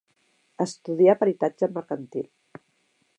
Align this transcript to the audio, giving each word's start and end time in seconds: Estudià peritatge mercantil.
Estudià 0.65 1.15
peritatge 1.19 1.71
mercantil. 1.75 2.27